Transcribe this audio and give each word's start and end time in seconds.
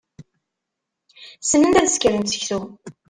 Ssnent 1.41 1.79
ad 1.81 1.87
sekrent 1.89 2.31
seksu. 2.33 2.59